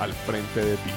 [0.00, 0.90] al frente de ti.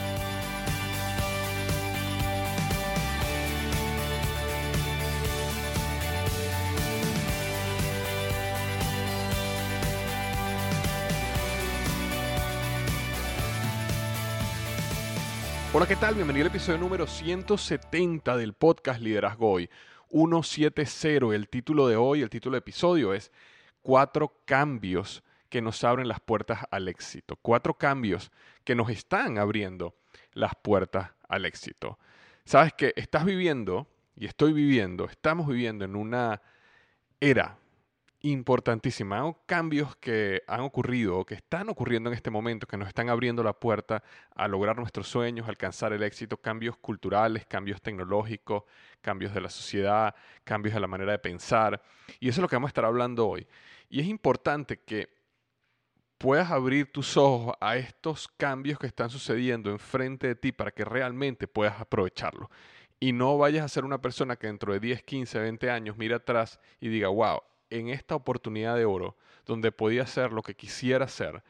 [15.75, 16.16] Hola, ¿qué tal?
[16.16, 19.70] Bienvenido al episodio número 170 del podcast Liderazgo Hoy.
[20.09, 23.31] 170, el título de hoy, el título del episodio es
[23.81, 27.38] Cuatro cambios que nos abren las puertas al éxito.
[27.41, 28.31] Cuatro cambios
[28.63, 29.96] que nos están abriendo
[30.34, 32.00] las puertas al éxito.
[32.46, 36.41] Sabes que estás viviendo, y estoy viviendo, estamos viviendo en una
[37.19, 37.57] era
[38.23, 39.22] importantísima.
[39.22, 43.09] Hay cambios que han ocurrido o que están ocurriendo en este momento, que nos están
[43.09, 44.02] abriendo la puerta
[44.35, 48.63] a lograr nuestros sueños, alcanzar el éxito, cambios culturales, cambios tecnológicos,
[49.02, 51.81] cambios de la sociedad, cambios de la manera de pensar.
[52.19, 53.46] Y eso es lo que vamos a estar hablando hoy.
[53.90, 55.22] Y es importante que
[56.23, 60.85] puedas abrir tus ojos a estos cambios que están sucediendo enfrente de ti para que
[60.85, 62.50] realmente puedas aprovecharlo.
[62.97, 66.16] Y no vayas a ser una persona que dentro de 10, 15, 20 años mira
[66.16, 71.03] atrás y diga, wow, en esta oportunidad de oro, donde podía hacer lo que quisiera
[71.03, 71.44] hacer,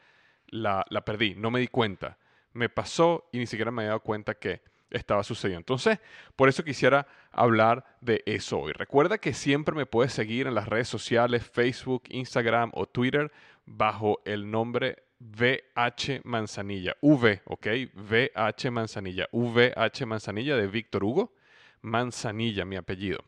[0.48, 2.18] la, la perdí, no me di cuenta.
[2.52, 4.60] Me pasó y ni siquiera me había dado cuenta que
[4.90, 5.60] estaba sucediendo.
[5.60, 6.00] Entonces,
[6.36, 8.72] por eso quisiera hablar de eso hoy.
[8.72, 13.30] Recuerda que siempre me puedes seguir en las redes sociales, Facebook, Instagram o Twitter
[13.66, 16.96] bajo el nombre VH Manzanilla.
[17.00, 17.66] V, ¿ok?
[17.94, 19.28] VH Manzanilla.
[19.32, 21.34] VH Manzanilla de Víctor Hugo.
[21.82, 23.18] Manzanilla, mi apellido.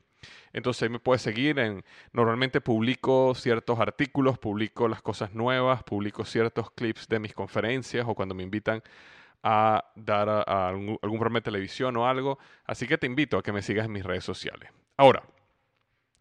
[0.53, 6.25] Entonces ahí me puedes seguir en, normalmente publico ciertos artículos, publico las cosas nuevas, publico
[6.25, 8.83] ciertos clips de mis conferencias o cuando me invitan
[9.43, 12.39] a dar algún, algún programa de televisión o algo.
[12.65, 14.71] Así que te invito a que me sigas en mis redes sociales.
[14.97, 15.23] Ahora,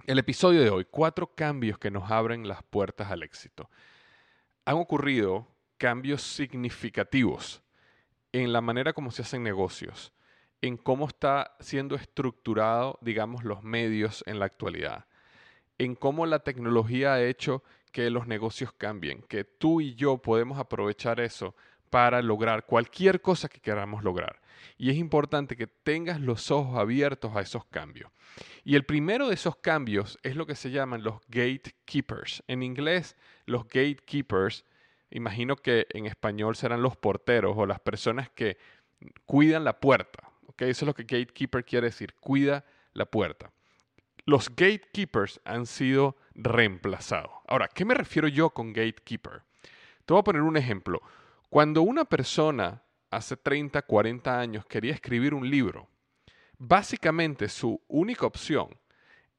[0.05, 3.69] el episodio de hoy, cuatro cambios que nos abren las puertas al éxito
[4.65, 7.61] han ocurrido cambios significativos
[8.31, 10.11] en la manera como se hacen negocios,
[10.61, 15.05] en cómo está siendo estructurado, digamos, los medios en la actualidad,
[15.77, 20.59] en cómo la tecnología ha hecho que los negocios cambien, que tú y yo podemos
[20.59, 21.55] aprovechar eso
[21.89, 24.41] para lograr cualquier cosa que queramos lograr.
[24.77, 28.11] Y es importante que tengas los ojos abiertos a esos cambios.
[28.63, 32.43] Y el primero de esos cambios es lo que se llaman los gatekeepers.
[32.47, 33.15] En inglés,
[33.45, 34.65] los gatekeepers,
[35.09, 38.57] imagino que en español serán los porteros o las personas que
[39.25, 40.31] cuidan la puerta.
[40.47, 40.69] ¿okay?
[40.69, 43.51] Eso es lo que gatekeeper quiere decir, cuida la puerta.
[44.25, 47.31] Los gatekeepers han sido reemplazados.
[47.47, 49.43] Ahora, ¿qué me refiero yo con gatekeeper?
[50.05, 51.01] Te voy a poner un ejemplo.
[51.49, 52.81] Cuando una persona
[53.15, 55.87] hace 30, 40 años quería escribir un libro,
[56.57, 58.69] básicamente su única opción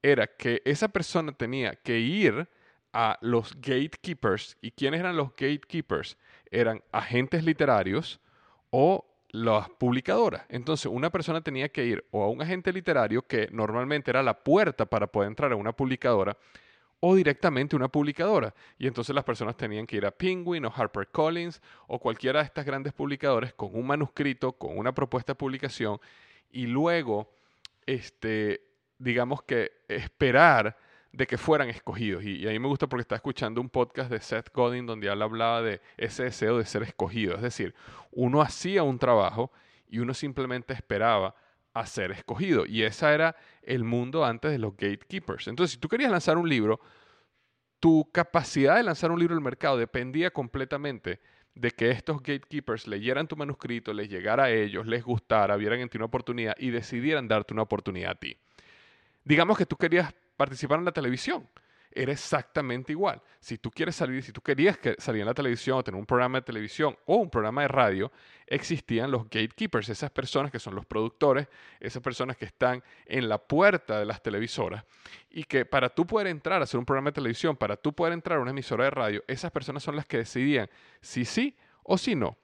[0.03, 2.49] era que esa persona tenía que ir
[2.93, 4.57] a los gatekeepers.
[4.61, 6.17] ¿Y quiénes eran los gatekeepers?
[6.51, 8.21] Eran agentes literarios
[8.71, 10.45] o las publicadoras.
[10.49, 14.43] Entonces, una persona tenía que ir o a un agente literario, que normalmente era la
[14.43, 16.37] puerta para poder entrar a una publicadora,
[17.01, 18.55] o directamente una publicadora.
[18.79, 22.65] Y entonces las personas tenían que ir a Penguin o HarperCollins o cualquiera de estas
[22.65, 26.01] grandes publicadores con un manuscrito, con una propuesta de publicación,
[26.51, 27.31] y luego,
[27.85, 28.63] este,
[28.99, 30.77] digamos que esperar
[31.13, 32.25] de que fueran escogidos.
[32.25, 35.23] Y, a mí me gusta porque está escuchando un podcast de Seth Godin donde él
[35.23, 37.35] hablaba de ese deseo de ser escogido.
[37.35, 37.75] Es decir,
[38.13, 39.51] uno hacía un trabajo
[39.89, 41.35] y uno simplemente esperaba
[41.81, 42.65] a ser escogido.
[42.67, 45.49] Y ese era el mundo antes de los gatekeepers.
[45.49, 46.81] Entonces, si tú querías lanzar un libro,
[47.81, 51.21] tu capacidad de lanzar un libro al mercado dependía completamente
[51.55, 55.89] de que estos gatekeepers leyeran tu manuscrito, les llegara a ellos, les gustara, vieran en
[55.89, 58.37] ti una oportunidad y decidieran darte una oportunidad a ti.
[59.25, 61.49] Digamos que tú querías participar en la televisión.
[61.99, 63.23] Era exactamente igual.
[63.41, 66.39] Si tú quieres salir, si tú querías salir en la televisión o tener un programa
[66.39, 68.13] de televisión o un programa de radio,
[68.47, 71.49] existían los gatekeepers, esas personas que son los productores,
[71.81, 74.85] esas personas que están en la puerta de las televisoras
[75.31, 78.13] y que para tú poder entrar a hacer un programa de televisión, para tú poder
[78.13, 80.69] entrar a una emisora de radio, esas personas son las que decidían
[81.01, 82.37] si sí o si no.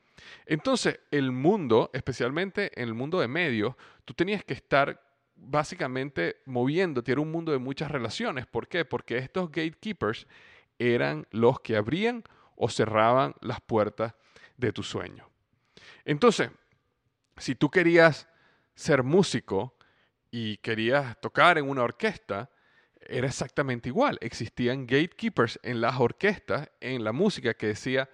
[0.47, 3.75] Entonces, el mundo, especialmente en el mundo de medios,
[4.07, 5.12] tú tenías que estar
[5.45, 8.47] básicamente moviendo, era un mundo de muchas relaciones.
[8.47, 8.85] ¿Por qué?
[8.85, 10.27] Porque estos gatekeepers
[10.79, 12.25] eran los que abrían
[12.57, 14.15] o cerraban las puertas
[14.57, 15.29] de tu sueño.
[16.05, 16.51] Entonces,
[17.37, 18.29] si tú querías
[18.75, 19.77] ser músico
[20.31, 22.51] y querías tocar en una orquesta,
[23.01, 24.19] era exactamente igual.
[24.21, 28.09] Existían gatekeepers en las orquestas, en la música, que decía,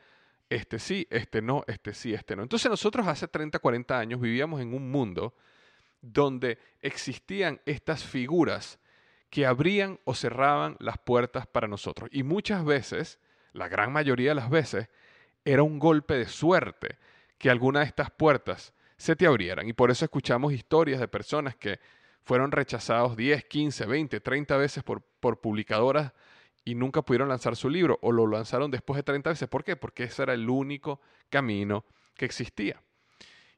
[0.48, 2.42] este sí, este no, este sí, este no.
[2.42, 5.34] Entonces nosotros hace 30, 40 años vivíamos en un mundo
[6.00, 8.78] donde existían estas figuras
[9.30, 12.08] que abrían o cerraban las puertas para nosotros.
[12.12, 13.18] Y muchas veces,
[13.52, 14.88] la gran mayoría de las veces,
[15.44, 16.98] era un golpe de suerte
[17.36, 19.68] que alguna de estas puertas se te abrieran.
[19.68, 21.78] Y por eso escuchamos historias de personas que
[22.22, 26.12] fueron rechazados 10, 15, 20, 30 veces por, por publicadoras
[26.64, 29.48] y nunca pudieron lanzar su libro o lo lanzaron después de 30 veces.
[29.48, 29.76] ¿Por qué?
[29.76, 31.00] Porque ese era el único
[31.30, 31.84] camino
[32.14, 32.82] que existía.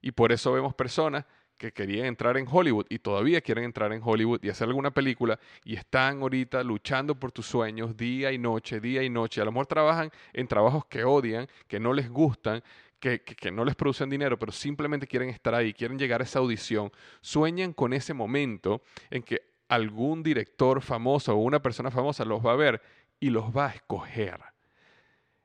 [0.01, 1.25] Y por eso vemos personas
[1.61, 5.39] que querían entrar en Hollywood y todavía quieren entrar en Hollywood y hacer alguna película
[5.63, 9.43] y están ahorita luchando por tus sueños día y noche, día y noche.
[9.43, 12.63] A lo mejor trabajan en trabajos que odian, que no les gustan,
[12.99, 16.39] que, que, no les producen dinero, pero simplemente quieren estar ahí, quieren llegar a esa
[16.39, 16.91] audición.
[17.21, 18.81] Sueñan con ese momento
[19.11, 22.81] en que algún director famoso o una persona famosa los va a ver
[23.21, 24.50] y los va a escoger.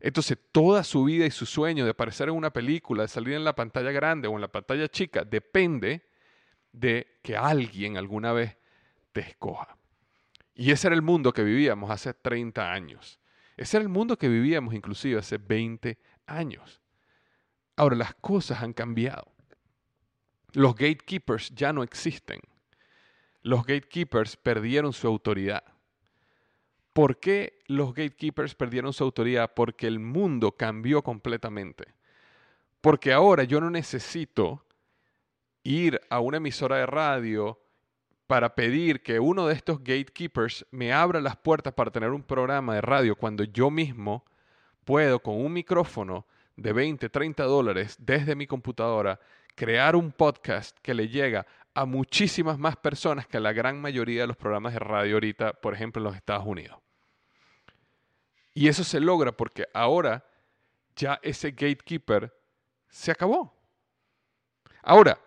[0.06, 3.44] Entonces, toda su vida y su sueño de aparecer en una película, de salir en
[3.44, 6.06] la pantalla grande o en la pantalla chica, depende
[6.72, 8.56] de que alguien alguna vez
[9.14, 9.76] te escoja.
[10.54, 13.20] Y ese era el mundo que vivíamos hace 30 años.
[13.58, 15.98] Ese era el mundo que vivíamos inclusive hace 20
[16.28, 16.84] años.
[17.76, 19.34] Ahora, las cosas han cambiado.
[20.54, 22.42] Los gatekeepers ya no existen.
[23.42, 25.64] Los gatekeepers perdieron su autoridad.
[26.96, 29.52] ¿Por qué los gatekeepers perdieron su autoridad?
[29.54, 31.94] Porque el mundo cambió completamente.
[32.80, 34.64] Porque ahora yo no necesito
[35.64, 37.60] ir a una emisora de radio
[38.28, 42.76] para pedir que uno de estos gatekeepers me abra las puertas para tener un programa
[42.76, 44.24] de radio cuando yo mismo
[44.86, 46.26] puedo con un micrófono
[46.56, 49.20] de 20, 30 dólares desde mi computadora
[49.54, 54.22] crear un podcast que le llega a muchísimas más personas que a la gran mayoría
[54.22, 56.85] de los programas de radio ahorita, por ejemplo, en los Estados Unidos.
[58.56, 60.26] Y eso se logra porque ahora
[60.96, 62.34] ya ese gatekeeper
[62.90, 63.54] se acabó.
[64.82, 65.20] Ahora,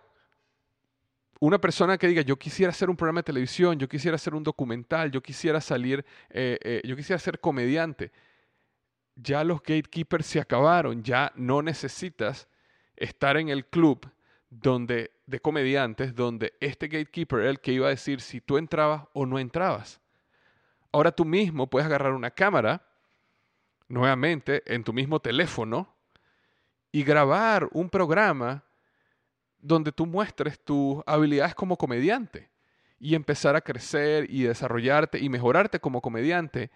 [1.38, 4.42] una persona que diga, yo quisiera hacer un programa de televisión, yo quisiera hacer un
[4.42, 8.10] documental, yo quisiera salir, eh, eh, yo quisiera ser comediante,
[9.14, 12.48] ya los gatekeepers se acabaron, ya no necesitas
[12.96, 14.10] estar en el club
[14.48, 19.04] donde, de comediantes donde este gatekeeper era el que iba a decir si tú entrabas
[19.12, 20.00] o no entrabas.
[20.90, 22.87] Ahora tú mismo puedes agarrar una cámara
[23.88, 25.96] nuevamente en tu mismo teléfono
[26.92, 28.64] y grabar un programa
[29.58, 32.50] donde tú muestres tus habilidades como comediante
[32.98, 36.70] y empezar a crecer y desarrollarte y mejorarte como comediante.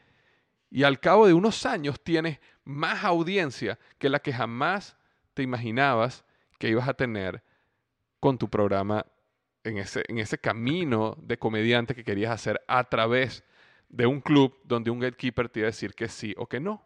[0.70, 4.96] Y al cabo de unos años tienes más audiencia que la que jamás
[5.34, 6.24] te imaginabas
[6.58, 7.42] que ibas a tener
[8.20, 9.04] con tu programa
[9.64, 13.44] en ese, en ese camino de comediante que querías hacer a través
[13.88, 16.84] de un club donde un gatekeeper te iba a decir que sí o que no.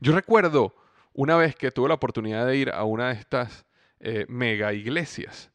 [0.00, 0.74] Yo recuerdo
[1.12, 3.66] una vez que tuve la oportunidad de ir a una de estas
[4.00, 5.50] eh, mega iglesias.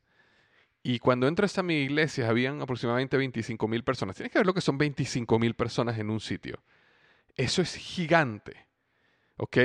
[0.83, 4.15] Y cuando entras a esta mega iglesia habían aproximadamente 25 mil personas.
[4.15, 6.61] Tienes que ver lo que son 25 mil personas en un sitio.
[7.35, 8.67] Eso es gigante.
[9.37, 9.57] ¿Ok?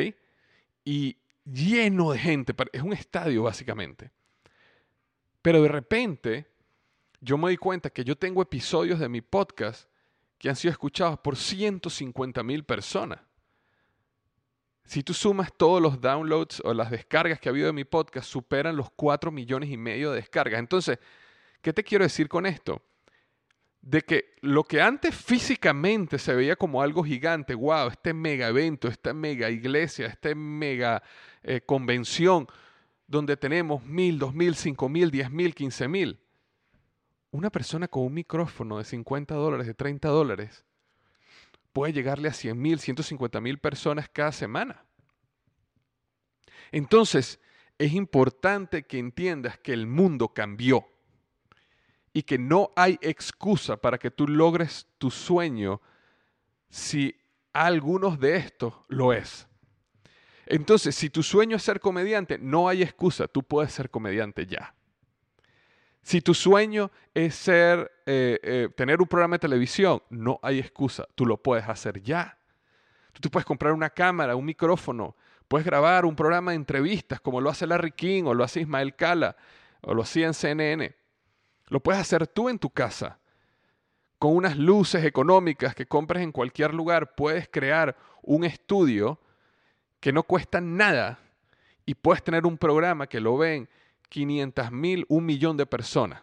[0.84, 2.54] Y lleno de gente.
[2.72, 4.10] Es un estadio básicamente.
[5.42, 6.46] Pero de repente
[7.20, 9.90] yo me di cuenta que yo tengo episodios de mi podcast
[10.38, 13.20] que han sido escuchados por 150 mil personas.
[14.84, 18.28] Si tú sumas todos los downloads o las descargas que ha habido de mi podcast,
[18.28, 20.58] superan los 4 millones y medio de descargas.
[20.58, 20.98] Entonces,
[21.62, 22.82] ¿qué te quiero decir con esto?
[23.80, 28.88] De que lo que antes físicamente se veía como algo gigante, wow, este mega evento,
[28.88, 31.02] esta mega iglesia, esta mega
[31.42, 32.46] eh, convención,
[33.06, 36.20] donde tenemos mil, dos mil, cinco mil, diez mil, quince mil.
[37.30, 40.64] Una persona con un micrófono de 50 dólares, de 30 dólares,
[41.72, 44.84] puede llegarle a 100 mil, 150 mil personas cada semana.
[46.72, 47.40] Entonces,
[47.78, 50.86] es importante que entiendas que el mundo cambió
[52.12, 55.80] y que no hay excusa para que tú logres tu sueño
[56.68, 57.16] si
[57.52, 59.46] algunos de estos lo es.
[60.46, 64.74] Entonces, si tu sueño es ser comediante, no hay excusa, tú puedes ser comediante ya.
[66.02, 71.06] Si tu sueño es ser, eh, eh, tener un programa de televisión, no hay excusa,
[71.14, 72.38] tú lo puedes hacer ya.
[73.20, 75.14] Tú puedes comprar una cámara, un micrófono,
[75.46, 78.96] puedes grabar un programa de entrevistas como lo hace Larry King o lo hace Ismael
[78.96, 79.36] Cala
[79.82, 80.94] o lo hacía en CNN.
[81.68, 83.18] Lo puedes hacer tú en tu casa.
[84.18, 89.18] Con unas luces económicas que compres en cualquier lugar, puedes crear un estudio
[89.98, 91.18] que no cuesta nada
[91.84, 93.68] y puedes tener un programa que lo ven
[94.10, 96.22] 500 mil, un millón de personas.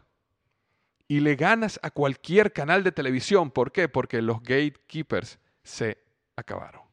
[1.08, 3.50] Y le ganas a cualquier canal de televisión.
[3.50, 3.90] ¿Por qué?
[3.90, 5.98] Porque los gatekeepers se
[6.36, 6.84] acabaron.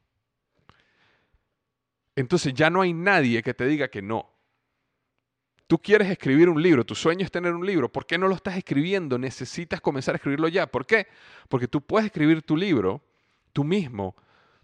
[2.15, 4.31] Entonces ya no hay nadie que te diga que no.
[5.67, 8.35] Tú quieres escribir un libro, tu sueño es tener un libro, ¿por qué no lo
[8.35, 9.17] estás escribiendo?
[9.17, 10.67] Necesitas comenzar a escribirlo ya.
[10.67, 11.07] ¿Por qué?
[11.49, 13.01] Porque tú puedes escribir tu libro
[13.51, 14.15] tú mismo,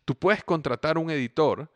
[0.05, 1.71] tú puedes contratar un editor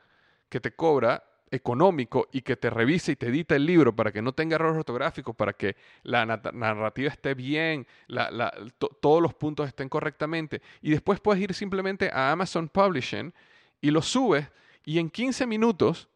[0.49, 1.23] que te cobra
[1.55, 4.77] económico y que te revise y te edita el libro para que no tenga errores
[4.77, 7.87] ortográficos, para que la narrativa esté bien,
[8.99, 10.61] todos los puntos estén correctamente.
[10.81, 13.33] Y después puedes ir simplemente a Amazon Publishing
[13.81, 14.47] y lo subes
[14.83, 16.07] y en 15 minutos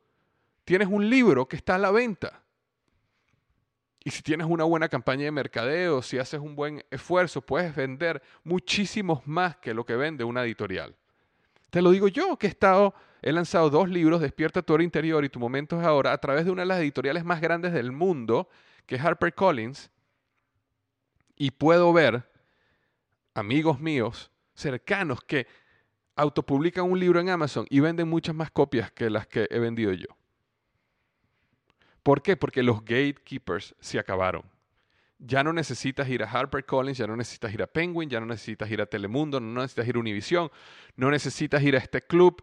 [0.63, 2.43] tienes un libro que está a la venta.
[4.01, 8.21] Y si tienes una buena campaña de mercadeo, si haces un buen esfuerzo, puedes vender
[8.43, 10.95] muchísimos más que lo que vende una editorial.
[11.69, 15.23] Te lo digo yo, que he estado He lanzado dos libros, Despierta tu hora interior
[15.25, 17.91] y Tu momento es ahora, a través de una de las editoriales más grandes del
[17.91, 18.49] mundo,
[18.85, 19.91] que es HarperCollins,
[21.35, 22.29] y puedo ver
[23.33, 25.47] amigos míos cercanos que
[26.15, 29.93] autopublican un libro en Amazon y venden muchas más copias que las que he vendido
[29.93, 30.07] yo.
[32.03, 32.35] ¿Por qué?
[32.35, 34.43] Porque los gatekeepers se acabaron.
[35.17, 38.69] Ya no necesitas ir a HarperCollins, ya no necesitas ir a Penguin, ya no necesitas
[38.71, 40.49] ir a Telemundo, no necesitas ir a Univision,
[40.95, 42.41] no necesitas ir a este club,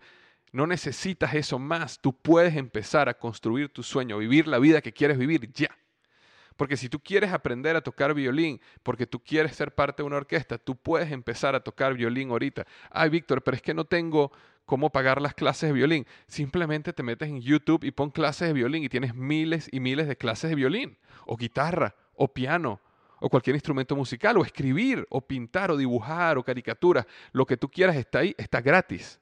[0.56, 2.00] no necesitas eso más.
[2.00, 5.68] Tú puedes empezar a construir tu sueño, vivir la vida que quieres vivir ya.
[6.56, 10.16] Porque si tú quieres aprender a tocar violín, porque tú quieres ser parte de una
[10.16, 12.66] orquesta, tú puedes empezar a tocar violín ahorita.
[12.90, 14.32] Ay, Víctor, pero es que no tengo
[14.64, 16.06] cómo pagar las clases de violín.
[16.26, 20.08] Simplemente te metes en YouTube y pon clases de violín y tienes miles y miles
[20.08, 20.96] de clases de violín,
[21.26, 22.80] o guitarra, o piano,
[23.20, 27.06] o cualquier instrumento musical, o escribir, o pintar, o dibujar, o caricatura.
[27.32, 29.20] Lo que tú quieras está ahí, está gratis.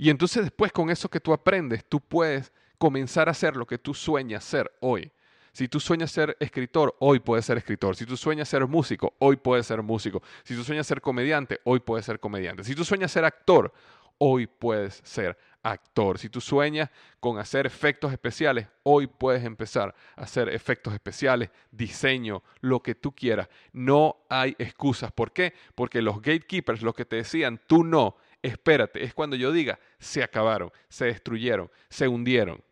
[0.00, 3.76] Y entonces después con eso que tú aprendes, tú puedes comenzar a hacer lo que
[3.76, 5.12] tú sueñas ser hoy.
[5.52, 7.94] Si tú sueñas ser escritor, hoy puedes ser escritor.
[7.94, 10.22] Si tú sueñas ser músico, hoy puedes ser músico.
[10.42, 12.64] Si tú sueñas ser comediante, hoy puedes ser comediante.
[12.64, 13.74] Si tú sueñas ser actor,
[14.16, 16.18] hoy puedes ser actor.
[16.18, 16.88] Si tú sueñas
[17.20, 23.12] con hacer efectos especiales, hoy puedes empezar a hacer efectos especiales, diseño, lo que tú
[23.12, 23.50] quieras.
[23.74, 25.12] No hay excusas.
[25.12, 25.52] ¿Por qué?
[25.74, 30.22] Porque los gatekeepers, los que te decían, tú no, espérate, es cuando yo diga, se
[30.22, 32.62] acabaron, se destruyeron, se hundieron.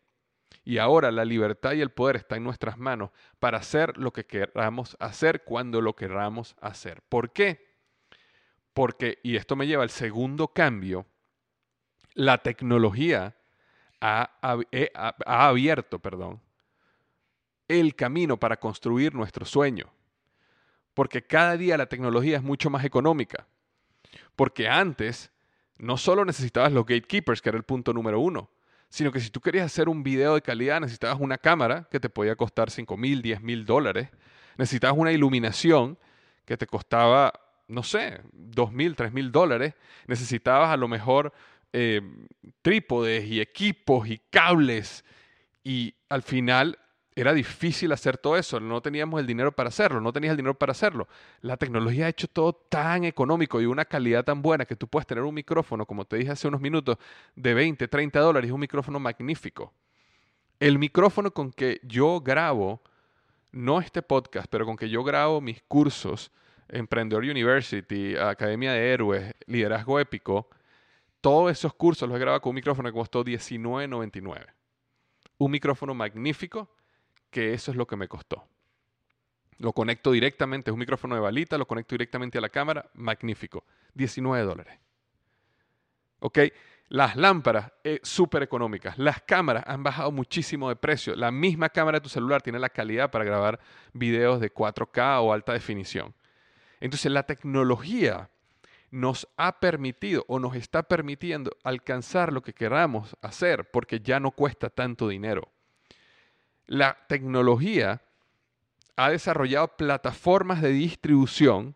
[0.64, 4.26] Y ahora la libertad y el poder están en nuestras manos para hacer lo que
[4.26, 7.02] queramos hacer cuando lo queramos hacer.
[7.08, 7.66] ¿Por qué?
[8.74, 11.06] Porque, y esto me lleva al segundo cambio,
[12.14, 13.36] la tecnología
[14.00, 16.40] ha, ha abierto, perdón,
[17.66, 19.90] el camino para construir nuestro sueño.
[20.94, 23.46] Porque cada día la tecnología es mucho más económica.
[24.34, 25.30] Porque antes
[25.78, 28.50] no solo necesitabas los gatekeepers, que era el punto número uno,
[28.88, 32.08] sino que si tú querías hacer un video de calidad, necesitabas una cámara que te
[32.08, 34.08] podía costar 5 mil, 10 mil dólares,
[34.56, 35.98] necesitabas una iluminación
[36.44, 37.32] que te costaba,
[37.68, 39.74] no sé, 2 mil, 3 mil dólares,
[40.06, 41.32] necesitabas a lo mejor
[41.72, 42.00] eh,
[42.62, 45.04] trípodes y equipos y cables,
[45.62, 46.78] y al final
[47.20, 50.54] era difícil hacer todo eso, no teníamos el dinero para hacerlo, no tenías el dinero
[50.54, 51.08] para hacerlo.
[51.40, 55.04] La tecnología ha hecho todo tan económico y una calidad tan buena que tú puedes
[55.04, 56.96] tener un micrófono, como te dije hace unos minutos,
[57.34, 59.72] de 20, 30 dólares, un micrófono magnífico.
[60.60, 62.82] El micrófono con que yo grabo,
[63.50, 66.30] no este podcast, pero con que yo grabo mis cursos,
[66.68, 70.48] Emprendedor University, Academia de Héroes, Liderazgo Épico,
[71.20, 74.46] todos esos cursos los he grabado con un micrófono que costó $19.99.
[75.38, 76.77] Un micrófono magnífico
[77.30, 78.46] que eso es lo que me costó.
[79.58, 83.64] Lo conecto directamente, es un micrófono de balita, lo conecto directamente a la cámara, magnífico.
[83.94, 84.78] 19 dólares.
[86.20, 86.38] ¿Ok?
[86.88, 88.96] Las lámparas, eh, súper económicas.
[88.98, 91.14] Las cámaras han bajado muchísimo de precio.
[91.16, 93.58] La misma cámara de tu celular tiene la calidad para grabar
[93.92, 96.14] videos de 4K o alta definición.
[96.80, 98.30] Entonces la tecnología
[98.90, 104.30] nos ha permitido o nos está permitiendo alcanzar lo que queramos hacer porque ya no
[104.30, 105.52] cuesta tanto dinero
[106.68, 108.02] la tecnología
[108.96, 111.74] ha desarrollado plataformas de distribución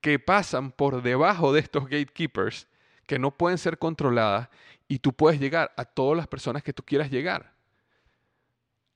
[0.00, 2.68] que pasan por debajo de estos gatekeepers
[3.06, 4.48] que no pueden ser controladas
[4.86, 7.54] y tú puedes llegar a todas las personas que tú quieras llegar.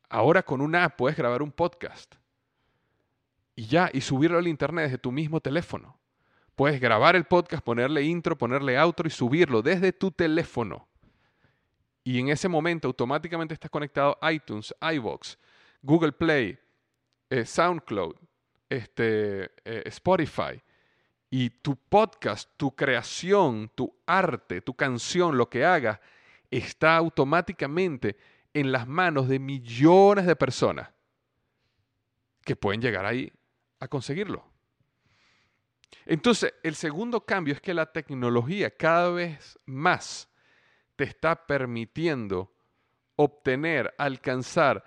[0.09, 2.15] Ahora con una app puedes grabar un podcast
[3.57, 5.99] y ya, y subirlo al internet desde tu mismo teléfono.
[6.55, 10.87] Puedes grabar el podcast, ponerle intro, ponerle outro y subirlo desde tu teléfono.
[12.05, 15.37] Y en ese momento automáticamente estás conectado a iTunes, iVoox,
[15.83, 16.59] Google Play,
[17.31, 18.17] eh, SoundCloud,
[18.69, 20.63] este, eh, Spotify.
[21.31, 25.99] Y tu podcast, tu creación, tu arte, tu canción, lo que hagas,
[26.51, 28.17] está automáticamente
[28.53, 30.91] en las manos de millones de personas
[32.45, 33.33] que pueden llegar ahí
[33.81, 34.45] a conseguirlo.
[36.05, 40.29] Entonces, el segundo cambio es que la tecnología cada vez más
[40.97, 42.53] te está permitiendo
[43.17, 44.85] obtener, alcanzar,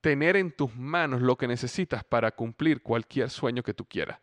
[0.00, 4.18] tener en tus manos lo que necesitas para cumplir cualquier sueño que tú quieras.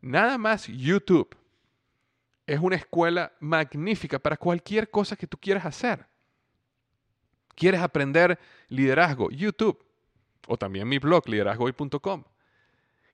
[0.00, 1.36] Nada más YouTube
[2.46, 6.06] es una escuela magnífica para cualquier cosa que tú quieras hacer.
[7.54, 9.30] ¿Quieres aprender liderazgo?
[9.30, 9.82] YouTube.
[10.46, 12.24] O también mi blog, liderazgohoy.com.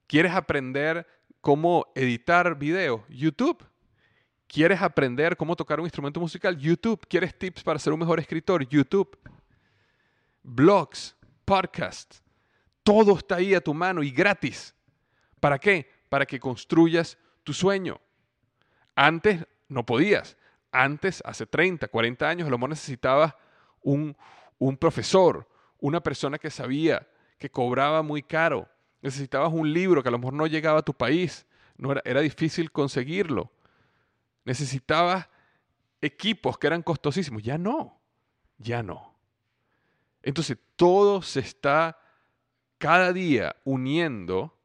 [0.07, 1.07] ¿Quieres aprender
[1.39, 3.01] cómo editar videos?
[3.07, 3.70] YouTube.
[4.51, 6.57] ¿Quieres aprender cómo tocar un instrumento musical?
[6.57, 7.07] YouTube.
[7.07, 8.67] ¿Quieres tips para ser un mejor escritor?
[8.67, 9.17] YouTube.
[10.43, 12.21] Blogs, podcasts.
[12.83, 14.75] Todo está ahí a tu mano y gratis.
[15.39, 15.89] ¿Para qué?
[16.09, 18.01] Para que construyas tu sueño.
[18.93, 20.35] Antes no podías.
[20.69, 23.33] Antes, hace 30, 40 años, a lo mejor necesitabas
[23.81, 24.17] un,
[24.57, 25.47] un profesor,
[25.79, 28.67] una persona que sabía, que cobraba muy caro.
[29.01, 31.45] Necesitabas un libro que a lo mejor no llegaba a tu país.
[31.77, 33.49] No era, era difícil conseguirlo.
[34.43, 35.29] Necesitabas
[36.01, 37.43] equipos que eran costosísimos.
[37.43, 38.01] Ya no,
[38.57, 39.15] ya no.
[40.23, 41.99] Entonces todo se está
[42.77, 44.57] cada día uniendo,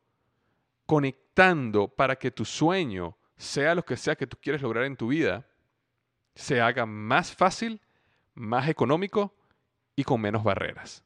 [0.87, 5.09] conectando para que tu sueño, sea lo que sea que tú quieres lograr en tu
[5.09, 5.47] vida,
[6.35, 7.81] se haga más fácil,
[8.35, 9.35] más económico
[9.95, 11.03] y con menos barreras.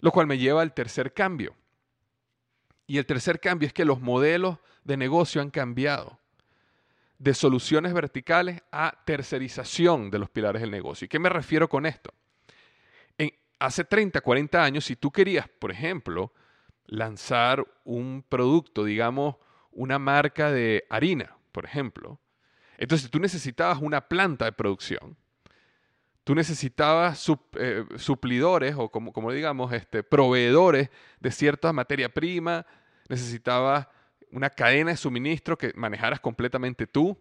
[0.00, 1.54] Lo cual me lleva al tercer cambio.
[2.86, 6.18] Y el tercer cambio es que los modelos de negocio han cambiado
[7.18, 11.06] de soluciones verticales a tercerización de los pilares del negocio.
[11.06, 12.12] ¿Y qué me refiero con esto?
[13.18, 16.32] En, hace 30, 40 años, si tú querías, por ejemplo,
[16.86, 19.36] lanzar un producto, digamos,
[19.72, 22.20] una marca de harina, por ejemplo,
[22.76, 25.16] entonces tú necesitabas una planta de producción,
[26.24, 27.24] tú necesitabas
[27.58, 32.66] eh, suplidores o como, digamos, este, proveedores de cierta materia prima,
[33.08, 33.86] necesitabas
[34.34, 37.16] una cadena de suministro que manejaras completamente tú,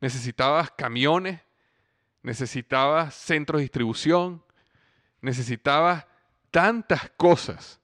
[0.00, 1.40] necesitabas camiones,
[2.22, 4.42] necesitabas centros de distribución,
[5.20, 6.06] necesitabas
[6.50, 7.80] tantas cosas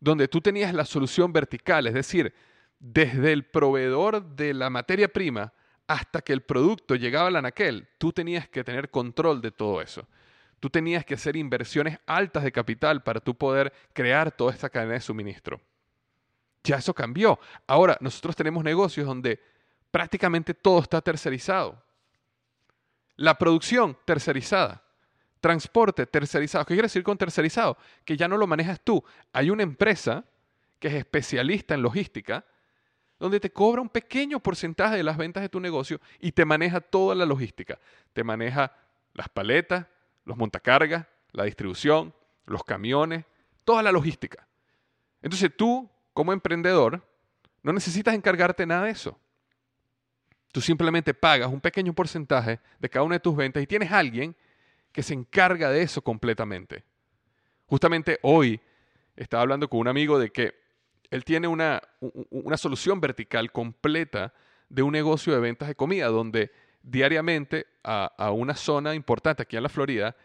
[0.00, 2.32] donde tú tenías la solución vertical, es decir,
[2.78, 5.52] desde el proveedor de la materia prima
[5.86, 10.08] hasta que el producto llegaba al anaquel, tú tenías que tener control de todo eso.
[10.60, 14.94] Tú tenías que hacer inversiones altas de capital para tú poder crear toda esta cadena
[14.94, 15.60] de suministro.
[16.66, 17.38] Ya eso cambió.
[17.68, 19.40] Ahora, nosotros tenemos negocios donde
[19.92, 21.80] prácticamente todo está tercerizado.
[23.14, 24.82] La producción tercerizada.
[25.40, 26.64] Transporte tercerizado.
[26.64, 27.78] ¿Qué quiere decir con tercerizado?
[28.04, 29.02] Que ya no lo manejas tú.
[29.32, 30.24] Hay una empresa
[30.80, 32.44] que es especialista en logística,
[33.18, 36.80] donde te cobra un pequeño porcentaje de las ventas de tu negocio y te maneja
[36.80, 37.78] toda la logística.
[38.12, 38.74] Te maneja
[39.14, 39.86] las paletas,
[40.24, 42.12] los montacargas, la distribución,
[42.44, 43.24] los camiones,
[43.64, 44.48] toda la logística.
[45.22, 47.06] Entonces tú como emprendedor,
[47.62, 49.20] no necesitas encargarte nada de eso.
[50.50, 54.34] Tú simplemente pagas un pequeño porcentaje de cada una de tus ventas y tienes alguien
[54.92, 56.84] que se encarga de eso completamente.
[57.66, 58.58] Justamente hoy
[59.14, 60.54] estaba hablando con un amigo de que
[61.10, 61.82] él tiene una,
[62.30, 64.32] una solución vertical completa
[64.70, 66.50] de un negocio de ventas de comida, donde
[66.82, 70.16] diariamente a, una zona importante aquí en la Florida,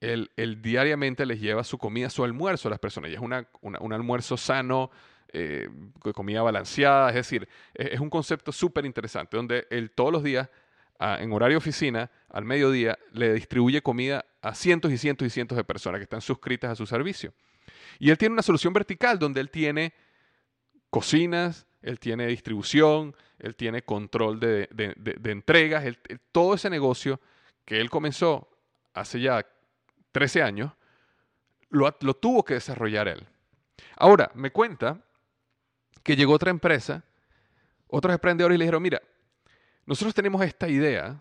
[0.00, 0.28] él,
[0.60, 3.12] diariamente les lleva su comida, su almuerzo a las personas.
[3.12, 4.90] Y es un almuerzo sano,
[5.32, 5.68] eh,
[6.14, 10.48] comida balanceada, es decir, es, es un concepto súper interesante, donde él todos los días,
[10.98, 15.64] en horario oficina, al mediodía, le distribuye comida a cientos y cientos y cientos de
[15.64, 17.34] personas que están suscritas a su servicio.
[17.98, 19.92] Y él tiene una solución vertical donde él tiene
[20.90, 24.68] cocinas, él tiene distribución, él tiene control de,
[25.24, 25.84] entregas,
[26.32, 27.20] todo ese negocio
[27.64, 28.48] que él comenzó
[28.94, 29.46] hace ya
[30.12, 30.72] 13 años,
[31.68, 33.26] lo tuvo que desarrollar él.
[33.96, 35.02] Ahora, me cuenta
[36.06, 37.02] que llegó otra empresa,
[37.88, 39.02] otros emprendedores y le dijeron, mira,
[39.86, 41.20] nosotros tenemos esta idea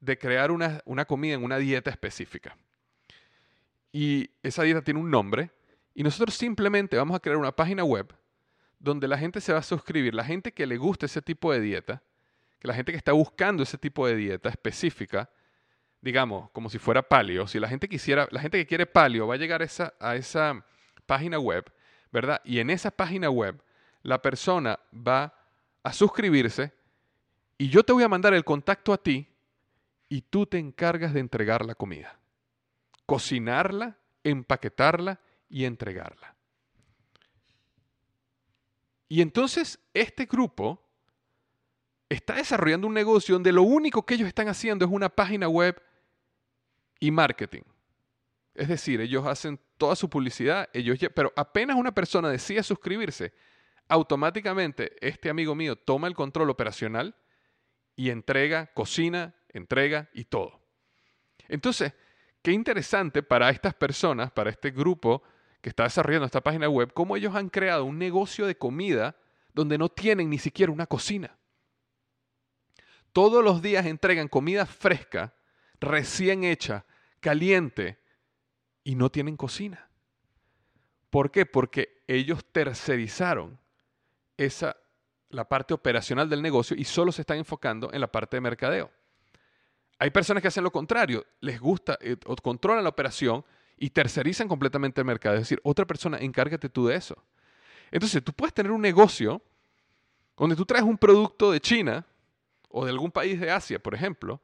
[0.00, 2.56] de crear una, una, comida en una dieta específica.
[3.92, 5.52] Y esa dieta tiene un nombre
[5.94, 8.12] y nosotros simplemente vamos a crear una página web
[8.80, 11.60] donde la gente se va a suscribir, la gente que le gusta ese tipo de
[11.60, 12.02] dieta,
[12.58, 15.30] que la gente que está buscando ese tipo de dieta específica,
[16.00, 19.34] digamos, como si fuera palio, si la gente quisiera, la gente que quiere palio va
[19.34, 20.66] a llegar esa, a esa
[21.06, 21.72] página web,
[22.10, 22.40] ¿verdad?
[22.44, 23.62] Y en esa página web
[24.06, 25.34] la persona va
[25.82, 26.72] a suscribirse
[27.58, 29.26] y yo te voy a mandar el contacto a ti
[30.08, 32.16] y tú te encargas de entregar la comida.
[33.04, 36.36] Cocinarla, empaquetarla y entregarla.
[39.08, 40.80] Y entonces este grupo
[42.08, 45.82] está desarrollando un negocio donde lo único que ellos están haciendo es una página web
[47.00, 47.62] y marketing.
[48.54, 53.32] Es decir, ellos hacen toda su publicidad, ellos pero apenas una persona decide suscribirse,
[53.88, 57.16] automáticamente este amigo mío toma el control operacional
[57.94, 60.60] y entrega, cocina, entrega y todo.
[61.48, 61.92] Entonces,
[62.42, 65.22] qué interesante para estas personas, para este grupo
[65.60, 69.16] que está desarrollando esta página web, cómo ellos han creado un negocio de comida
[69.52, 71.38] donde no tienen ni siquiera una cocina.
[73.12, 75.34] Todos los días entregan comida fresca,
[75.80, 76.84] recién hecha,
[77.20, 77.98] caliente,
[78.84, 79.90] y no tienen cocina.
[81.10, 81.46] ¿Por qué?
[81.46, 83.58] Porque ellos tercerizaron
[84.36, 84.76] esa,
[85.30, 88.90] la parte operacional del negocio y solo se están enfocando en la parte de mercadeo.
[89.98, 93.44] Hay personas que hacen lo contrario, les gusta eh, o controlan la operación,
[93.76, 95.36] y tercerizan completamente el mercado.
[95.36, 97.16] Es decir, otra persona, encárgate tú de eso.
[97.90, 99.42] Entonces, tú puedes tener un negocio
[100.36, 102.04] donde tú traes un producto de China
[102.68, 104.40] o de algún país de Asia, por ejemplo,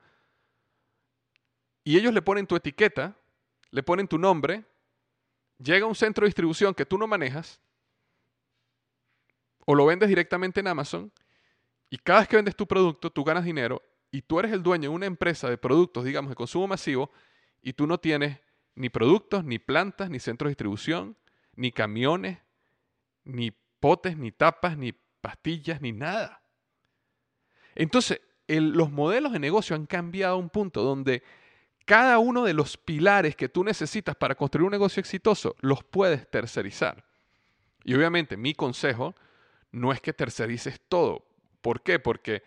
[1.85, 3.17] y ellos le ponen tu etiqueta,
[3.71, 4.65] le ponen tu nombre,
[5.59, 7.61] llega a un centro de distribución que tú no manejas,
[9.65, 11.13] o lo vendes directamente en Amazon,
[11.91, 14.91] y cada vez que vendes tu producto, tú ganas dinero, y tú eres el dueño
[14.91, 17.11] de una empresa de productos, digamos, de consumo masivo,
[17.63, 18.39] y tú no tienes
[18.75, 21.17] ni productos, ni plantas, ni centros de distribución,
[21.55, 22.39] ni camiones,
[23.25, 26.43] ni potes, ni tapas, ni pastillas, ni nada.
[27.75, 31.23] Entonces, los modelos de negocio han cambiado a un punto donde
[31.85, 36.31] cada uno de los pilares que tú necesitas para construir un negocio exitoso los puedes
[36.31, 37.05] tercerizar.
[37.85, 39.15] Y obviamente mi consejo
[39.73, 41.27] no es que tercerices todo.
[41.61, 41.99] ¿Por qué?
[41.99, 42.43] Porque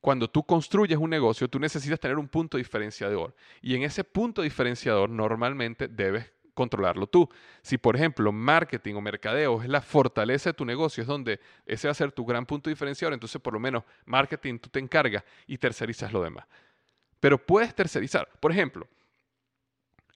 [0.00, 3.34] cuando tú construyes un negocio, tú necesitas tener un punto diferenciador.
[3.60, 7.28] Y en ese punto diferenciador normalmente debes controlarlo tú.
[7.62, 11.86] Si, por ejemplo, marketing o mercadeo es la fortaleza de tu negocio, es donde ese
[11.86, 15.22] va a ser tu gran punto diferenciador, entonces por lo menos marketing tú te encargas
[15.46, 16.46] y tercerizas lo demás.
[17.20, 18.28] Pero puedes tercerizar.
[18.40, 18.88] Por ejemplo,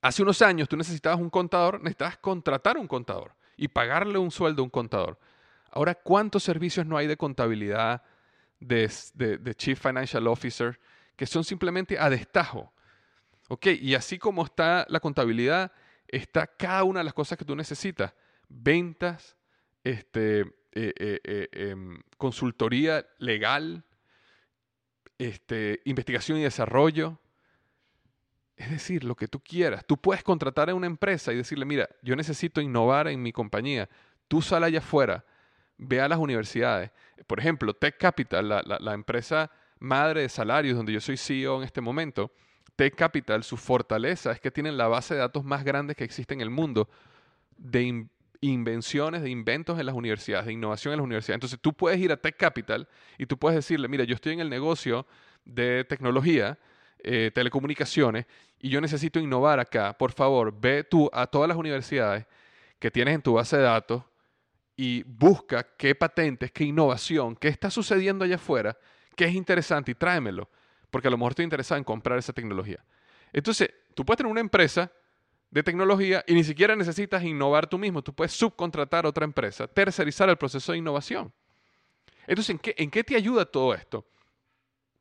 [0.01, 4.63] hace unos años tú necesitabas un contador, necesitabas contratar un contador y pagarle un sueldo
[4.63, 5.19] a un contador.
[5.73, 8.03] Ahora, ¿cuántos servicios no hay de contabilidad?
[8.67, 10.79] de, Chief Financial Officer
[11.17, 12.73] que son simplemente a destajo.
[13.49, 13.67] ¿Ok?
[13.81, 15.73] Y así como está la contabilidad,
[16.09, 18.15] está cada una de las cosas que tú necesitas.
[18.49, 19.37] Ventas,
[19.85, 20.41] este,
[20.73, 23.85] eh, eh, eh, em, consultoría legal,
[25.19, 27.19] este, investigación y desarrollo.
[28.57, 29.85] Es decir, lo que tú quieras.
[29.87, 33.89] Tú puedes contratar a una empresa y decirle, mira, yo necesito innovar en mi compañía.
[34.29, 35.25] Tú sal allá afuera,
[35.83, 36.91] ve a las universidades.
[37.27, 41.81] Por ejemplo, Tech Capital, la, empresa madre de salarios donde yo soy CEO en este
[41.81, 42.33] momento,
[42.77, 46.35] Tech Capital, su fortaleza es que tienen la base de datos más grande que existe
[46.35, 46.89] en el mundo
[47.57, 48.07] de
[48.41, 51.37] invenciones, de inventos en las universidades, de innovación en las universidades.
[51.37, 54.41] Entonces tú puedes ir a Tech Capital y tú puedes decirle, mira, yo estoy en
[54.41, 55.07] el negocio
[55.45, 56.59] de tecnología,
[57.05, 58.27] eh, telecomunicaciones,
[58.61, 59.93] y yo necesito innovar acá.
[59.99, 62.27] Por favor, ve tú a todas las universidades
[62.79, 64.05] que tienes en tu base de datos
[64.83, 68.77] y busca qué patentes, qué innovación, qué está sucediendo allá afuera,
[69.15, 70.51] qué es interesante y tráemelo,
[70.91, 72.85] porque a lo mejor estoy interesado en comprar esa tecnología.
[73.33, 74.91] Entonces, tú puedes tener una empresa
[75.53, 78.03] de tecnología y ni siquiera necesitas innovar tú mismo.
[78.03, 81.33] Tú puedes subcontratar a otra empresa, tercerizar el proceso de innovación.
[82.27, 84.05] Entonces, ¿en qué, ¿en qué te ayuda todo esto?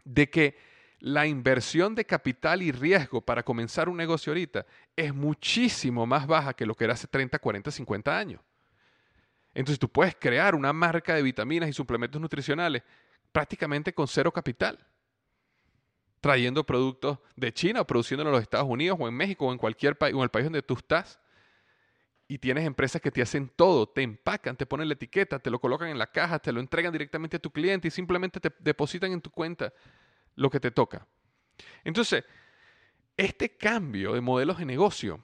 [0.04, 0.60] De que
[1.00, 4.64] la inversión de capital y riesgo para comenzar un negocio ahorita
[4.96, 8.42] es muchísimo más baja que lo que era hace 30, 40, 50 años.
[9.54, 12.84] Entonces tú puedes crear una marca de vitaminas y suplementos nutricionales
[13.32, 14.80] prácticamente con cero capital,
[16.20, 19.58] trayendo productos de China o produciéndolo en los Estados Unidos o en México o en
[19.58, 21.20] cualquier país o en el país donde tú estás.
[22.28, 25.60] Y tienes empresas que te hacen todo, te empacan, te ponen la etiqueta, te lo
[25.60, 29.12] colocan en la caja, te lo entregan directamente a tu cliente y simplemente te depositan
[29.12, 29.74] en tu cuenta
[30.36, 31.06] lo que te toca.
[31.84, 32.24] Entonces,
[33.18, 35.22] este cambio de modelos de negocio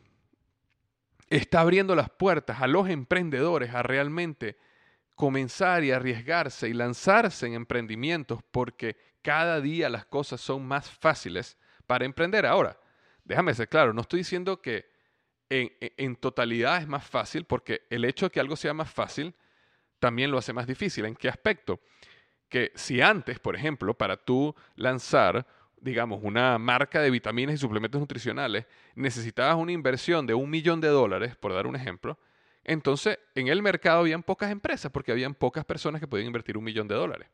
[1.27, 4.57] está abriendo las puertas a los emprendedores a realmente
[5.15, 11.57] comenzar y arriesgarse y lanzarse en emprendimientos porque cada día las cosas son más fáciles
[11.85, 12.45] para emprender.
[12.45, 12.79] Ahora,
[13.23, 14.85] déjame ser claro, no estoy diciendo que
[15.49, 19.33] en, en, totalidad es más fácil porque el hecho de que algo sea más fácil
[19.99, 21.05] también lo hace más difícil.
[21.05, 21.79] ¿En qué aspecto?
[22.49, 25.47] Que si antes, por ejemplo, para tú lanzar
[25.81, 30.87] digamos, una marca de vitaminas y suplementos nutricionales, necesitabas una inversión de un millón de
[30.87, 32.17] dólares, por dar un ejemplo,
[32.63, 36.65] entonces en el mercado habían pocas empresas porque habían pocas personas que podían invertir un
[36.65, 37.29] millón de dólares.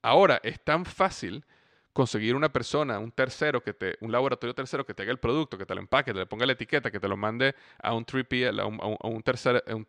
[0.00, 1.44] Ahora es tan fácil
[1.92, 5.58] conseguir una persona, un tercero, que te, un laboratorio tercero que te haga el producto,
[5.58, 7.92] que te lo empaque, que te le ponga la etiqueta, que te lo mande a
[7.92, 9.24] un 3PL, a, un,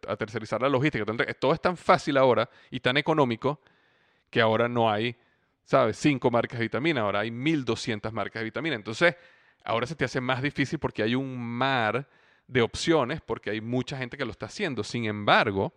[0.08, 1.05] a, tercerizar la logística.
[1.39, 3.62] Todo es tan fácil ahora y tan económico
[4.29, 5.15] que ahora no hay
[5.69, 5.97] ¿sabes?
[5.97, 8.75] Cinco marcas de vitamina, ahora hay 1200 marcas de vitamina.
[8.75, 9.15] Entonces,
[9.63, 12.10] ahora se te hace más difícil porque hay un mar
[12.47, 14.84] de opciones, porque hay mucha gente que lo está haciendo.
[14.84, 15.71] Sin embargo,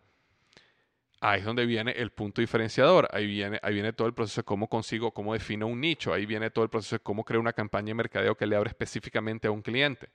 [1.20, 3.06] ahí es donde viene el punto diferenciador.
[3.12, 6.14] Ahí viene, ahí viene todo el proceso de cómo consigo, cómo defino un nicho.
[6.14, 8.70] Ahí viene todo el proceso de cómo creo una campaña de mercadeo que le abre
[8.70, 10.08] específicamente a un cliente.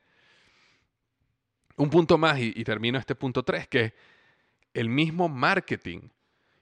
[1.75, 3.93] Un punto más, y, termino este punto 3, que
[4.73, 6.09] el mismo marketing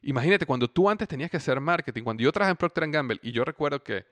[0.08, 3.32] Imagínate, cuando tú antes tenías que hacer marketing, cuando yo trabajé en Procter Gamble y
[3.32, 4.06] yo recuerdo que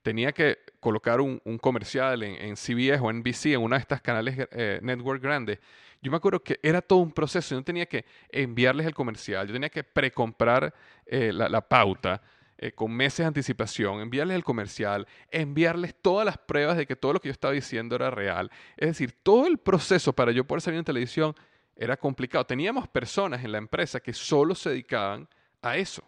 [0.00, 4.78] tenía que colocar un, comercial en, CBS o NBC, en una de estas canales eh,
[4.82, 5.58] network grandes,
[6.00, 7.54] yo me acuerdo que era todo un proceso.
[7.54, 10.72] Yo tenía que enviarles el comercial, yo tenía que precomprar
[11.04, 12.22] eh, la, pauta
[12.56, 17.12] eh, con meses de anticipación, enviarles el comercial, enviarles todas las pruebas de que todo
[17.12, 18.50] lo que yo estaba diciendo era real.
[18.78, 21.34] Es decir, todo el proceso para yo poder salir en televisión
[21.76, 22.44] era complicado.
[22.44, 25.28] Teníamos personas en la empresa que solo se dedicaban
[25.62, 26.02] a eso.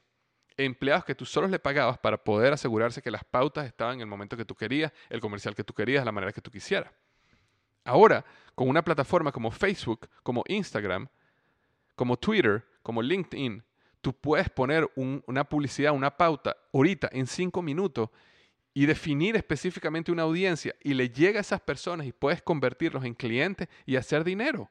[0.57, 4.07] Empleados que tú solo le pagabas para poder asegurarse que las pautas estaban en el
[4.07, 6.90] momento que tú querías, el comercial que tú querías, la manera que tú quisieras.
[7.85, 8.24] Ahora,
[8.55, 11.09] con una plataforma como Facebook, como Instagram,
[11.94, 13.62] como Twitter, como LinkedIn,
[14.00, 18.09] tú puedes poner una publicidad, una pauta, ahorita, en cinco minutos,
[18.72, 23.14] y definir específicamente una audiencia y le llega a esas personas y puedes convertirlos en
[23.14, 24.70] clientes y hacer dinero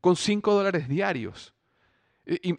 [0.00, 1.54] con 5 dólares diarios.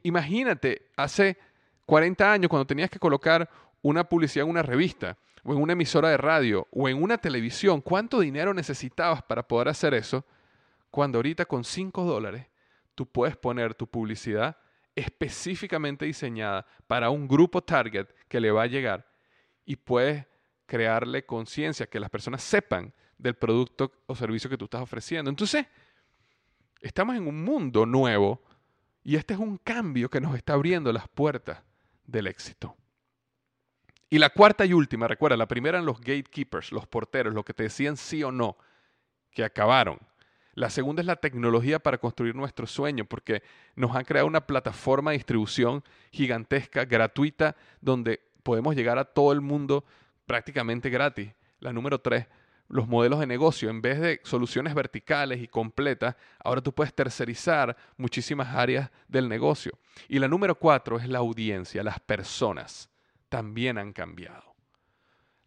[0.03, 1.37] imagínate, hace
[1.85, 3.49] 40 años cuando tenías que colocar
[3.81, 7.81] una publicidad en una revista o en una emisora de radio o en una televisión,
[7.81, 10.25] ¿cuánto dinero necesitabas para poder hacer eso?
[10.89, 12.47] Cuando ahorita con 5 dólares
[12.95, 14.57] tú puedes poner tu publicidad
[14.95, 19.07] específicamente diseñada para un grupo target que le va a llegar
[19.65, 20.25] y puedes
[20.65, 25.29] crearle conciencia, que las personas sepan del producto o servicio que tú estás ofreciendo.
[25.29, 25.65] Entonces,
[26.81, 28.41] Estamos en un mundo nuevo
[29.03, 31.61] y este es un cambio que nos está abriendo las puertas
[32.05, 32.75] del éxito.
[34.09, 37.53] Y la cuarta y última, recuerda, la primera eran los gatekeepers, los porteros, los que
[37.53, 38.57] te decían sí o no,
[39.31, 39.99] que acabaron.
[40.53, 43.41] La segunda es la tecnología para construir nuestro sueño, porque
[43.75, 49.39] nos han creado una plataforma de distribución gigantesca, gratuita, donde podemos llegar a todo el
[49.39, 49.85] mundo
[50.25, 51.31] prácticamente gratis.
[51.59, 52.27] La número tres,
[52.71, 53.69] los modelos de negocio.
[53.69, 59.77] En vez de soluciones verticales y completas, ahora tú puedes tercerizar muchísimas áreas del negocio.
[60.07, 61.83] Y la número cuatro es la audiencia.
[61.83, 62.89] Las personas
[63.29, 64.55] también han cambiado.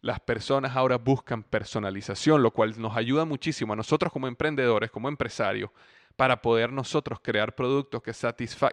[0.01, 5.09] Las personas ahora buscan personalización, lo cual nos ayuda muchísimo a nosotros como emprendedores, como
[5.09, 5.71] empresarios,
[6.15, 8.11] para poder nosotros crear productos que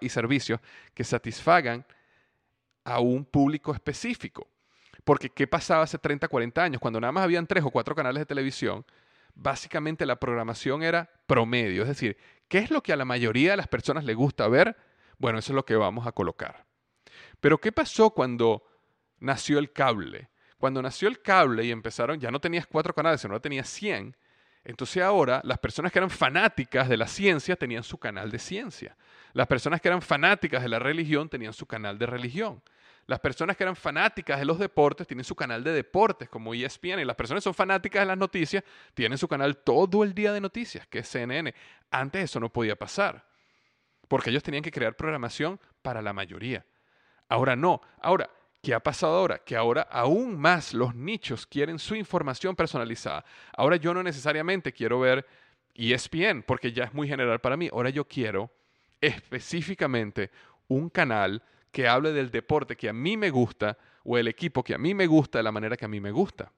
[0.01, 0.61] y servicios
[0.95, 1.85] que satisfagan
[2.85, 4.47] a un público específico.
[5.05, 6.81] Porque ¿qué pasaba hace 30, 40 años?
[6.81, 8.85] Cuando nada más habían tres o cuatro canales de televisión,
[9.35, 11.83] básicamente la programación era promedio.
[11.83, 12.17] Es decir,
[12.49, 14.77] ¿qué es lo que a la mayoría de las personas le gusta ver?
[15.19, 16.67] Bueno, eso es lo que vamos a colocar.
[17.41, 18.65] Pero ¿qué pasó cuando
[19.19, 20.31] nació el cable?
[20.59, 24.17] Cuando nació el cable y empezaron, ya no tenías cuatro canales, sino tenías 100.
[24.65, 28.97] Entonces ahora las personas que eran fanáticas de la ciencia tenían su canal de ciencia.
[29.33, 32.62] Las personas que eran fanáticas de la religión tenían su canal de religión.
[33.07, 37.01] Las personas que eran fanáticas de los deportes tienen su canal de deportes como ESPN
[37.01, 38.62] y las personas que son fanáticas de las noticias
[38.95, 41.53] tienen su canal todo el día de noticias, que es CNN.
[41.91, 43.25] Antes eso no podía pasar,
[44.09, 46.65] porque ellos tenían que crear programación para la mayoría.
[47.29, 47.81] Ahora no.
[48.01, 48.31] Ahora,
[48.62, 49.38] ¿qué ha pasado ahora?
[49.38, 53.25] Que ahora aún más los nichos quieren su información personalizada.
[53.57, 55.27] Ahora yo no necesariamente quiero ver
[55.75, 57.69] ESPN, porque ya es muy general para mí.
[57.73, 58.51] Ahora yo quiero
[59.01, 60.31] específicamente
[60.69, 64.74] un canal que hable del deporte que a mí me gusta o el equipo que
[64.74, 66.52] a mí me gusta de la manera que a mí me gusta.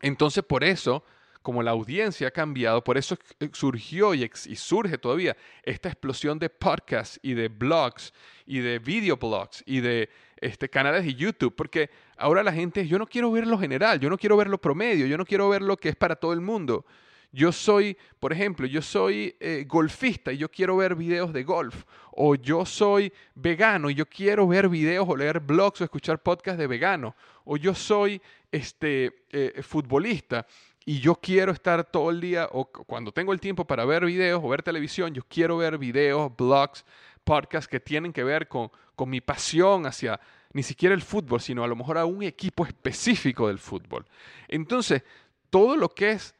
[0.00, 1.04] Entonces, por eso,
[1.42, 3.16] como la audiencia ha cambiado, por eso
[3.52, 8.12] surgió y, surge todavía esta explosión de podcasts y de blogs
[8.46, 13.06] y de videoblogs y de este, canales de YouTube, porque ahora la gente, yo no
[13.06, 15.76] quiero ver lo general, yo no quiero ver lo promedio, yo no quiero ver lo
[15.76, 16.84] que es para todo el mundo.
[17.32, 21.84] Yo soy, por ejemplo, yo soy eh, golfista y yo quiero ver videos de golf.
[22.12, 26.58] O yo soy vegano y yo quiero ver videos o leer blogs o escuchar podcasts
[26.58, 27.14] de vegano.
[27.44, 30.46] O yo soy este, eh, futbolista
[30.84, 34.40] y yo quiero estar todo el día o cuando tengo el tiempo para ver videos
[34.42, 36.84] o ver televisión, yo quiero ver videos, blogs,
[37.24, 40.20] podcasts que tienen que ver con, con mi pasión hacia
[40.52, 44.06] ni siquiera el fútbol, sino a lo mejor a un equipo específico del fútbol.
[44.48, 45.02] Entonces,
[45.50, 46.34] todo lo que es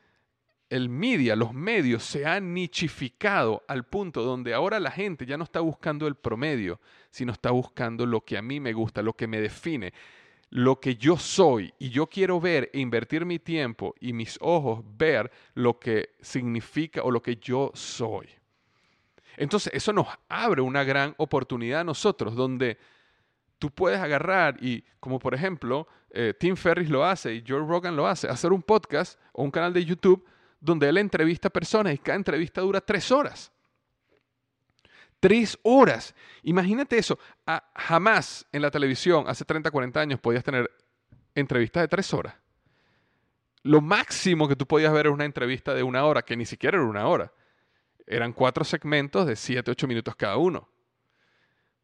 [0.68, 5.44] el media, los medios se han nichificado al punto donde ahora la gente ya no
[5.44, 9.29] está buscando el promedio, sino está buscando lo que a mí me gusta, lo que
[9.29, 9.92] me define,
[10.50, 11.72] lo que yo soy.
[11.79, 17.02] Y yo quiero ver e invertir mi tiempo y mis ojos ver lo que significa
[17.02, 18.29] o lo que yo soy.
[19.37, 22.79] Entonces eso nos abre una gran oportunidad a nosotros donde
[23.59, 27.94] tú puedes agarrar y, como por ejemplo, eh, Tim Ferris lo hace y Joe Rogan
[27.94, 30.26] lo hace, hacer un podcast o un canal de YouTube
[30.66, 33.52] donde él entrevista personas y cada entrevista dura tres horas.
[35.20, 36.14] Tres horas.
[36.42, 37.18] Imagínate eso.
[37.74, 40.70] jamás en la televisión, hace 30, 40 años, podías tener
[41.35, 42.35] entrevistas de tres horas.
[43.62, 46.76] Lo máximo que tú podías ver era una entrevista de una hora, que ni siquiera
[46.76, 47.33] era una hora.
[48.07, 50.68] Eran cuatro segmentos de 7, 8 minutos cada uno.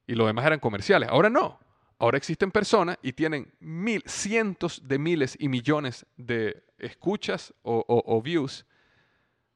[0.07, 1.09] Y lo demás eran comerciales.
[1.09, 1.59] Ahora no.
[1.99, 8.66] Ahora existen personas y tienen mil, cientos de miles y millones de escuchas o, views.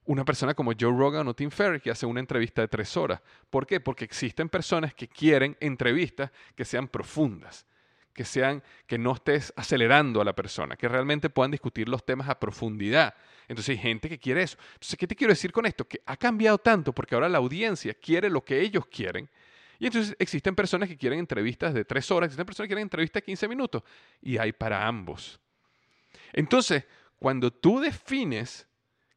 [0.06, 3.20] Una persona como Joe Rogan o Tim Ferriss que hace una entrevista de tres horas.
[3.50, 3.80] ¿Por qué?
[3.80, 7.66] Porque existen personas que quieren entrevistas que sean profundas,
[8.12, 12.28] que sean que no estés acelerando a la persona, que realmente puedan discutir los temas
[12.28, 13.14] a profundidad.
[13.48, 14.56] Entonces hay gente que quiere eso.
[14.74, 15.86] Entonces, ¿qué te quiero decir con esto?
[15.86, 19.28] Que ha cambiado tanto porque ahora la audiencia quiere lo que ellos quieren
[19.78, 23.20] y entonces existen personas que quieren entrevistas de tres horas, existen personas que quieren entrevistas
[23.22, 23.82] de 15 minutos.
[24.22, 25.38] Y hay para ambos.
[26.32, 26.84] Entonces,
[27.18, 28.66] cuando tú defines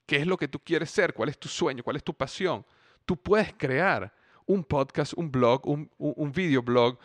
[0.09, 2.65] qué es lo que tú quieres ser, cuál es tu sueño, cuál es tu pasión,
[3.05, 4.11] tú puedes crear
[4.47, 6.97] un podcast, un blog, un, un, videoblog,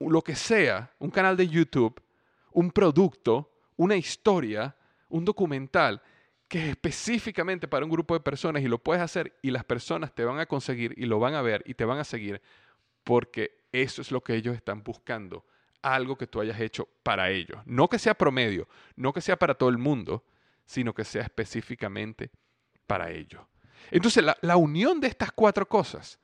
[0.00, 2.02] lo que sea, un canal de YouTube,
[2.50, 4.74] un producto, una historia,
[5.08, 6.02] un documental
[6.48, 10.12] que es específicamente para un grupo de personas y lo puedes hacer y las personas
[10.12, 12.42] te van a conseguir y lo van a ver y te van a seguir
[13.04, 15.44] porque eso es lo que ellos están buscando,
[15.80, 17.58] algo que tú hayas hecho para ellos.
[17.66, 20.24] No que sea promedio, no que sea para todo el mundo,
[20.64, 22.30] sino que sea específicamente
[22.86, 23.42] para ellos.
[23.90, 26.18] Entonces la, la unión de estas cuatro cosas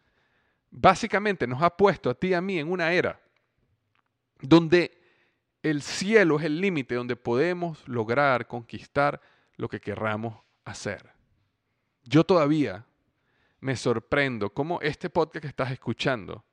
[0.70, 3.20] básicamente nos ha puesto a ti y a mí en una era
[4.40, 4.98] donde
[5.62, 9.20] el cielo es el límite, donde podemos lograr conquistar
[9.56, 11.10] lo que querramos hacer.
[12.04, 12.86] Yo todavía
[13.60, 16.44] me sorprendo cómo este podcast que estás escuchando,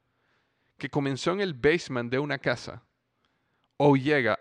[0.78, 2.84] que comenzó en el basement de una casa,
[3.78, 4.40] hoy llega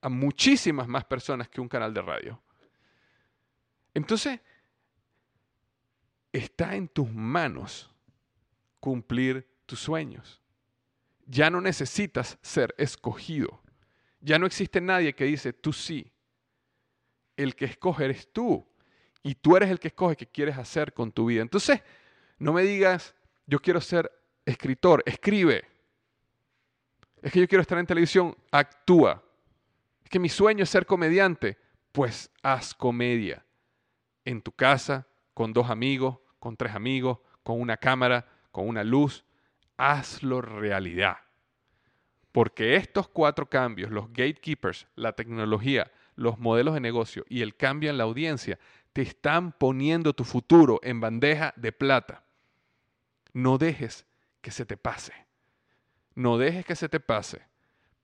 [0.00, 2.41] a muchísimas más personas que un canal de radio.
[3.94, 4.40] Entonces,
[6.32, 7.90] está en tus manos
[8.80, 10.40] cumplir tus sueños.
[11.26, 13.62] Ya no necesitas ser escogido.
[14.20, 16.10] Ya no existe nadie que dice, tú sí,
[17.36, 18.66] el que escoge eres tú.
[19.22, 21.42] Y tú eres el que escoge qué quieres hacer con tu vida.
[21.42, 21.80] Entonces,
[22.38, 23.14] no me digas,
[23.46, 24.10] yo quiero ser
[24.44, 25.64] escritor, escribe.
[27.22, 29.22] Es que yo quiero estar en televisión, actúa.
[30.02, 31.56] Es que mi sueño es ser comediante,
[31.92, 33.44] pues haz comedia.
[34.24, 39.24] En tu casa, con dos amigos, con tres amigos, con una cámara, con una luz.
[39.76, 41.16] Hazlo realidad.
[42.30, 47.90] Porque estos cuatro cambios, los gatekeepers, la tecnología, los modelos de negocio y el cambio
[47.90, 48.58] en la audiencia
[48.92, 52.24] te están poniendo tu futuro en bandeja de plata.
[53.32, 54.06] No dejes
[54.40, 55.12] que se te pase.
[56.14, 57.52] No dejes que se te pase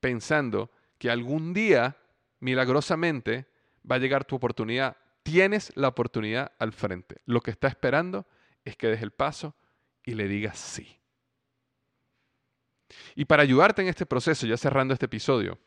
[0.01, 1.97] pensando que algún día,
[2.41, 3.47] milagrosamente,
[3.89, 4.97] va a llegar tu oportunidad.
[5.23, 7.21] Tienes la oportunidad al frente.
[7.27, 8.27] Lo que está esperando
[8.65, 9.55] es que des el paso
[10.05, 10.99] y le digas sí.
[13.15, 15.59] Y para ayudarte en este proceso, ya cerrando este episodio,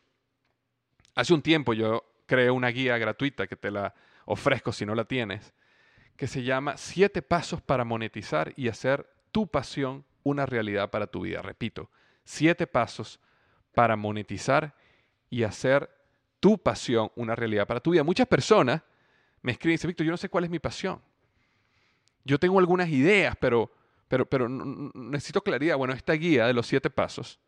[1.14, 3.94] hace un tiempo yo creé una guía gratuita que te la
[4.24, 5.52] ofrezco si no la tienes,
[6.16, 11.22] que se llama Siete Pasos para monetizar y hacer tu pasión una realidad para tu
[11.22, 11.42] vida.
[11.42, 11.90] Repito,
[12.24, 13.20] siete pasos
[13.74, 14.74] para monetizar
[15.30, 15.90] y hacer
[16.40, 18.04] tu pasión una realidad para tu vida.
[18.04, 18.82] Muchas personas
[19.42, 21.00] me escriben y dicen, Víctor, yo no sé cuál es mi pasión.
[22.24, 23.70] Yo tengo algunas ideas, pero,
[24.08, 25.76] pero, pero necesito claridad.
[25.76, 27.38] Bueno, esta guía de los siete pasos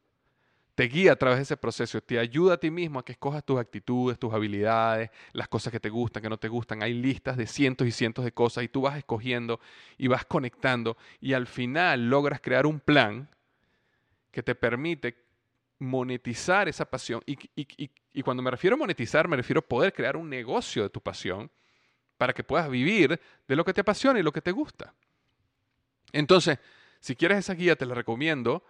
[0.74, 3.44] te guía a través de ese proceso, te ayuda a ti mismo a que escojas
[3.44, 6.82] tus actitudes, tus habilidades, las cosas que te gustan, que no te gustan.
[6.82, 9.60] Hay listas de cientos y cientos de cosas y tú vas escogiendo
[9.96, 13.28] y vas conectando y al final logras crear un plan
[14.32, 15.16] que te permite
[15.78, 17.22] monetizar esa pasión.
[17.24, 20.90] Y, y, cuando me refiero a monetizar, me refiero a poder crear un negocio de
[20.90, 21.50] tu pasión
[22.16, 24.94] para que puedas vivir de lo que te apasiona y lo que te gusta.
[26.12, 26.58] Entonces,
[27.00, 28.64] si quieres esa guía, te la recomiendo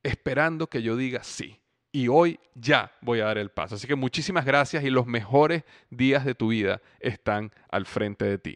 [0.04, 1.62] esperando que yo diga sí
[1.94, 3.76] y hoy ya voy a dar el paso.
[3.76, 8.38] Así que muchísimas gracias y los mejores días de tu vida están al frente de
[8.38, 8.56] ti.